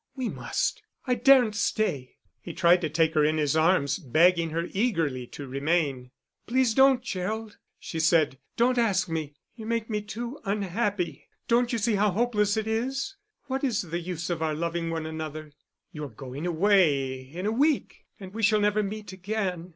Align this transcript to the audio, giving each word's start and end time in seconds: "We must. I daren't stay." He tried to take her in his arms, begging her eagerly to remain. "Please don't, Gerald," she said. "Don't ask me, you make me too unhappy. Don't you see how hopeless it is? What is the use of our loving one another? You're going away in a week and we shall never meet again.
"We 0.15 0.29
must. 0.29 0.81
I 1.05 1.13
daren't 1.13 1.55
stay." 1.55 2.15
He 2.41 2.53
tried 2.55 2.81
to 2.81 2.89
take 2.89 3.13
her 3.13 3.23
in 3.23 3.37
his 3.37 3.55
arms, 3.55 3.99
begging 3.99 4.49
her 4.49 4.65
eagerly 4.71 5.27
to 5.27 5.45
remain. 5.45 6.09
"Please 6.47 6.73
don't, 6.73 7.03
Gerald," 7.03 7.59
she 7.79 7.99
said. 7.99 8.39
"Don't 8.57 8.79
ask 8.79 9.07
me, 9.07 9.35
you 9.55 9.67
make 9.67 9.91
me 9.91 10.01
too 10.01 10.39
unhappy. 10.43 11.27
Don't 11.47 11.71
you 11.71 11.77
see 11.77 11.93
how 11.93 12.09
hopeless 12.09 12.57
it 12.57 12.65
is? 12.65 13.15
What 13.45 13.63
is 13.63 13.83
the 13.83 13.99
use 13.99 14.31
of 14.31 14.41
our 14.41 14.55
loving 14.55 14.89
one 14.89 15.05
another? 15.05 15.51
You're 15.91 16.09
going 16.09 16.47
away 16.47 17.19
in 17.19 17.45
a 17.45 17.51
week 17.51 18.07
and 18.19 18.33
we 18.33 18.41
shall 18.41 18.59
never 18.59 18.81
meet 18.81 19.13
again. 19.13 19.69